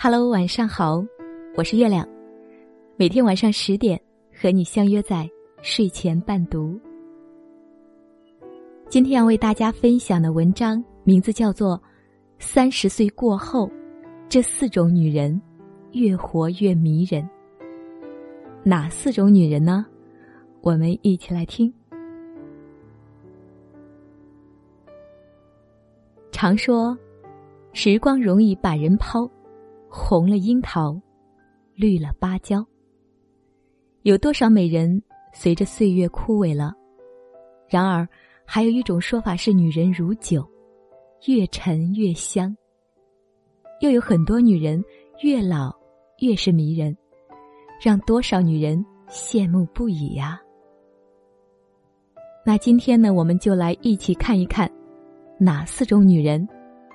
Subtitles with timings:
[0.00, 1.04] Hello，晚上好，
[1.56, 2.08] 我是月亮，
[2.96, 4.00] 每天晚上十点
[4.32, 5.28] 和你相约在
[5.60, 6.78] 睡前伴读。
[8.88, 11.76] 今天要为大家分享的文章名字叫做
[12.38, 13.68] 《三十岁过后，
[14.28, 15.42] 这四种女人
[15.90, 17.20] 越活越迷人》。
[18.62, 19.84] 哪四种女人呢？
[20.60, 21.74] 我们一起来听。
[26.30, 26.96] 常说，
[27.72, 29.28] 时光容易把人抛。
[29.88, 31.00] 红了樱桃，
[31.74, 32.64] 绿了芭蕉。
[34.02, 35.02] 有多少美人
[35.32, 36.72] 随着岁月枯萎了？
[37.68, 38.08] 然而，
[38.44, 40.48] 还有一种说法是，女人如酒，
[41.26, 42.56] 越陈越香。
[43.80, 44.82] 又有很多女人
[45.22, 45.74] 越老
[46.20, 46.96] 越是迷人，
[47.80, 50.40] 让多少女人羡慕不已呀！
[52.44, 54.70] 那今天呢，我们就来一起看一看，
[55.38, 56.46] 哪四种女人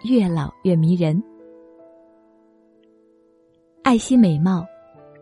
[0.04, 1.22] 越老越迷人。
[3.84, 4.66] 爱惜美貌、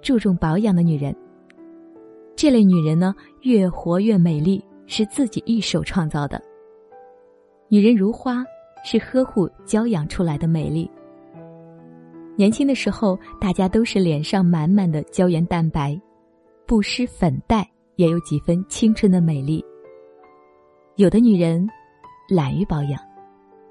[0.03, 1.15] 注重保养的女人，
[2.35, 6.39] 这类女人呢，越活越美丽，是自己一手创造的。
[7.69, 8.45] 女人如花，
[8.83, 10.89] 是呵护娇养出来的美丽。
[12.35, 15.99] 年轻的时候，大家都是脸上满满的胶原蛋白，
[16.67, 19.65] 不施粉黛，也有几分青春的美丽。
[20.97, 21.67] 有的女人
[22.29, 23.01] 懒于保养，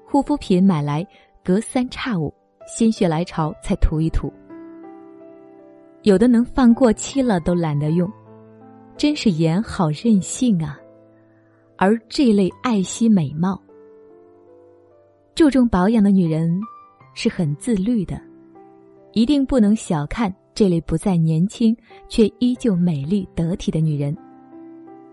[0.05, 1.07] 护肤品买来
[1.45, 2.33] 隔三差五，
[2.67, 4.31] 心血来潮才涂一涂。
[6.03, 8.11] 有的能放过期了都懒得用，
[8.97, 10.79] 真是眼好任性啊！
[11.77, 13.61] 而这类爱惜美貌、
[15.35, 16.59] 注重保养的女人，
[17.13, 18.21] 是很自律的，
[19.13, 21.75] 一定不能小看这类不再年轻
[22.07, 24.15] 却依旧美丽得体的女人。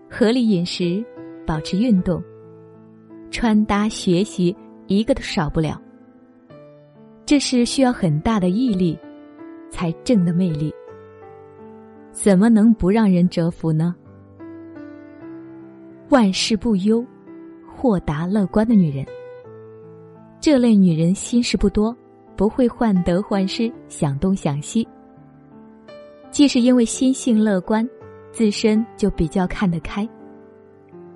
[0.09, 1.03] 合理饮食，
[1.45, 2.21] 保持运动，
[3.29, 4.55] 穿搭、学习，
[4.87, 5.79] 一个都少不了。
[7.25, 8.97] 这是需要很大的毅力，
[9.69, 10.73] 才正的魅力。
[12.11, 13.95] 怎么能不让人折服呢？
[16.09, 17.05] 万事不忧、
[17.67, 19.05] 豁达乐观的女人，
[20.41, 21.95] 这类女人心事不多，
[22.35, 24.87] 不会患得患失、想东想西。
[26.31, 27.87] 既是因为心性乐观，
[28.31, 30.07] 自身就比较看得开，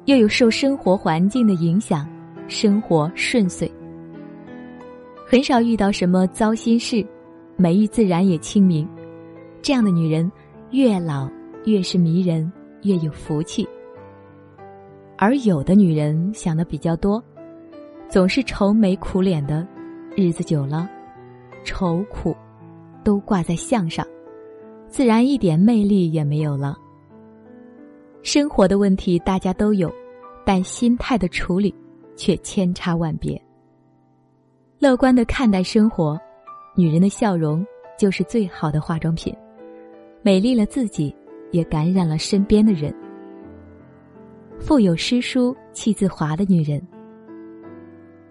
[0.05, 2.07] 又有受生活环境的影响，
[2.47, 3.71] 生活顺遂，
[5.25, 7.05] 很少遇到什么糟心事，
[7.55, 8.87] 美意自然也清明。
[9.61, 10.31] 这样的女人。
[10.71, 11.29] 越老
[11.65, 13.63] 越是迷人，越有福气。
[15.19, 17.23] 而有的女人想的比较多，
[18.09, 19.67] 总是愁眉苦脸的，
[20.15, 20.89] 日子久了，
[21.63, 22.35] 愁苦
[23.03, 24.03] 都挂在相上，
[24.87, 26.75] 自然一点魅力也没有了。
[28.23, 29.93] 生活的问题大家都有，
[30.43, 31.71] 但心态的处理
[32.15, 33.39] 却千差万别。
[34.79, 36.19] 乐观的看待生活，
[36.75, 37.65] 女人的笑容
[37.97, 39.35] 就是最好的化妆品。
[40.21, 41.15] 美丽了自己，
[41.51, 42.93] 也感染了身边的人。
[44.59, 46.81] 腹有诗书气自华的女人，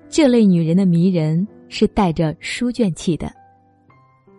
[0.09, 3.31] 这类女人的迷人是带着书卷气的。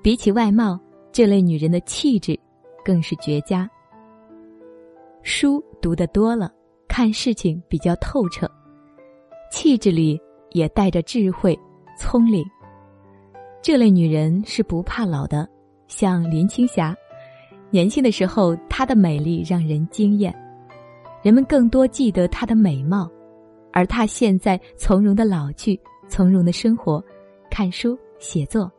[0.01, 0.79] 比起外貌，
[1.11, 2.37] 这类女人的气质
[2.83, 3.69] 更是绝佳。
[5.21, 6.51] 书读得多了，
[6.87, 8.49] 看事情比较透彻，
[9.51, 10.19] 气质里
[10.51, 11.57] 也带着智慧、
[11.97, 12.43] 聪明。
[13.63, 15.47] 这类女人是不怕老的，
[15.87, 16.93] 像林青霞。
[17.69, 20.35] 年轻的时候，她的美丽让人惊艳，
[21.21, 23.09] 人们更多记得她的美貌，
[23.71, 25.79] 而她现在从容的老去，
[26.09, 27.01] 从容的生活，
[27.49, 28.69] 看书写作，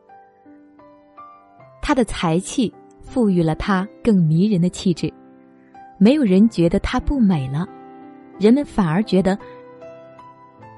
[1.81, 5.11] 她的才气赋予了她更迷人的气质，
[5.97, 7.67] 没有人觉得她不美了，
[8.37, 9.35] 人们反而觉得，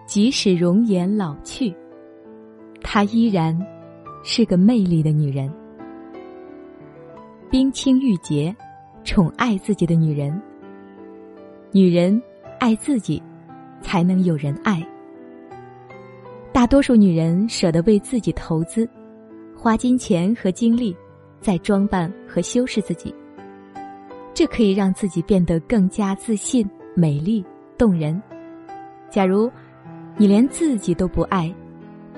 [0.06, 1.76] 即使容颜老去，
[2.82, 3.54] 她依然
[4.30, 5.50] 是个魅力的女人。
[7.50, 8.54] 冰清玉洁，
[9.06, 10.38] 宠爱自己的女人。
[11.72, 12.22] 女人
[12.60, 13.24] 爱自己，
[13.80, 14.86] 才能有人爱。
[16.52, 18.86] 大多数女人舍得为自己投资，
[19.56, 20.94] 花金钱和精力，
[21.40, 23.16] 在装扮和修饰自己。
[24.34, 27.46] 这可以让自己变得更加自信、美丽、
[27.78, 28.22] 动人。
[29.10, 29.50] 假如
[30.18, 31.50] 你连自己都不爱，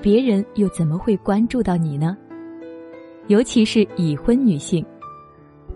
[0.02, 2.16] 别人又怎么会关注到你呢？
[3.26, 4.84] 尤其是已婚女性。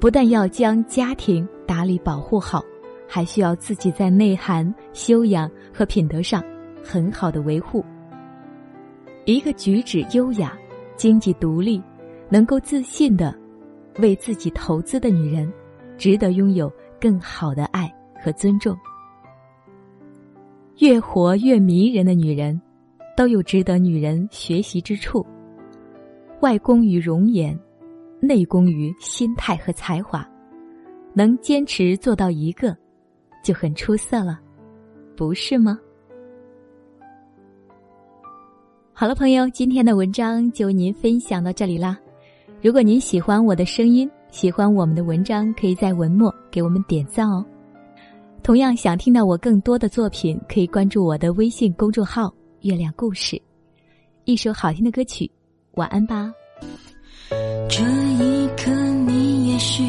[0.01, 2.63] 不但要将家庭打理保护好，
[3.09, 6.43] 还需要自己在内涵、修养和品德上
[6.83, 7.85] 很好的维护。
[9.25, 10.53] 一个举止优雅、
[10.97, 11.83] 经济独立、
[12.29, 13.35] 能够自信的
[13.99, 15.51] 为自己投资的女人，
[15.97, 17.91] 值得拥有更好的爱
[18.23, 18.77] 和尊重。
[20.79, 22.61] 越活越迷人的女人，
[23.17, 25.25] 都有值得女人学习之处。
[26.41, 27.59] 外功于容颜，
[28.21, 30.29] 内功于心态和才华，
[31.15, 32.77] 能坚持做到一个，
[33.43, 34.41] 就很出色了，
[35.17, 35.79] 不是吗？
[38.93, 41.99] 好了，朋友，今天的文章就为您分享到这里啦。
[42.63, 47.45] 如果您喜欢我的声音，喜欢我们的文章，可以在文末给我们点赞哦。
[48.43, 52.33] 同样想听到我更多的作品，可以关注我的微信公众号
[52.65, 53.41] “月亮故事”。
[54.25, 55.31] 一首好听的歌曲，
[55.73, 56.33] 晚安吧。
[57.69, 57.83] 这
[58.19, 58.71] 一刻，
[59.07, 59.85] 你也许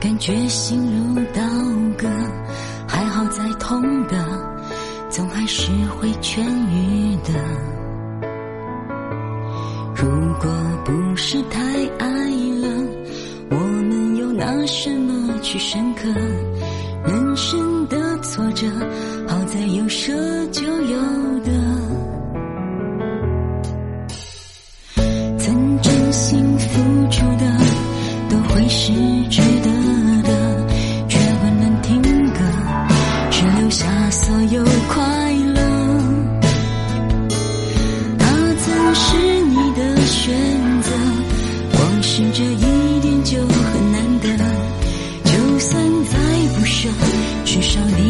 [0.00, 1.42] 感觉心如刀
[1.98, 2.08] 割，
[2.88, 4.24] 还好再痛的，
[5.10, 6.40] 总还是会痊
[6.70, 7.34] 愈的。
[9.94, 10.08] 如
[10.40, 10.50] 果
[10.86, 11.60] 不是太
[11.98, 12.68] 爱了，
[13.50, 16.08] 我们又拿什么去深刻？
[17.04, 18.66] 人生的挫折，
[19.28, 20.12] 好在有舍
[20.46, 20.98] 就有
[21.40, 21.47] 得。
[28.68, 28.92] 是
[29.28, 29.70] 值得
[30.22, 30.30] 的，
[31.08, 32.38] 却不能停格，
[33.30, 35.60] 只留下所有快乐。
[38.18, 38.26] 他
[38.58, 39.58] 曾是你。
[39.78, 40.34] 的选
[40.82, 40.90] 择，
[41.70, 44.26] 光是这一点就很难得。
[45.24, 46.18] 就算再
[46.56, 46.88] 不舍，
[47.44, 48.07] 至少你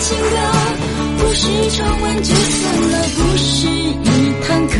[0.00, 0.24] 情歌
[1.18, 4.74] 不是唱完就算了，不是一堂课。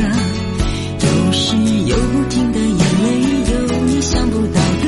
[1.01, 1.57] 有时
[1.87, 3.07] 有不停的眼泪，
[3.53, 3.53] 有
[3.87, 4.87] 你想不到的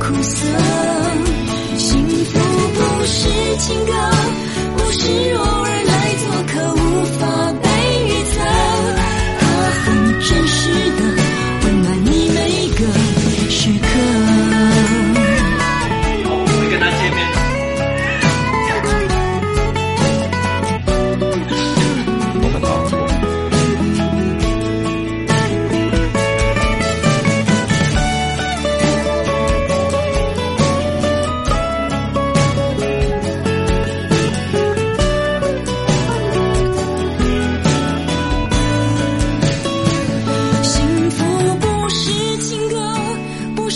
[0.00, 0.46] 苦涩。
[1.76, 2.38] 幸福
[2.74, 3.92] 不是情歌，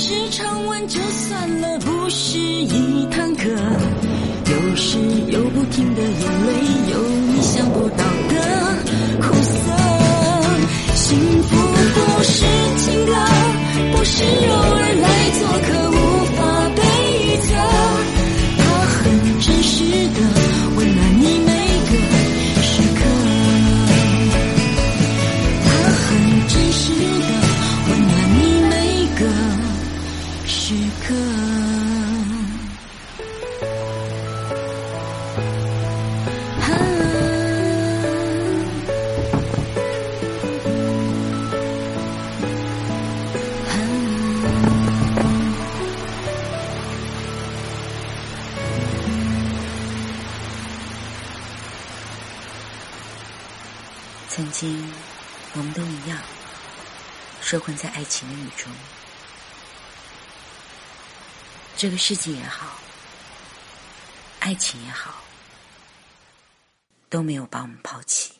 [0.08, 3.44] 是唱完就算了，不是一堂课。
[3.50, 6.52] 有时有不停的眼泪，
[6.92, 8.38] 有你想不到的
[9.20, 9.54] 苦涩。
[10.94, 11.56] 幸福
[11.94, 12.46] 不是
[12.78, 13.12] 情歌，
[13.92, 14.77] 不是柔。
[54.28, 54.92] 曾经，
[55.54, 56.20] 我们都一样，
[57.40, 58.70] 受困在爱情的雨中。
[61.76, 62.78] 这个世界也好，
[64.40, 65.24] 爱情也好，
[67.08, 68.37] 都没有把我们抛弃。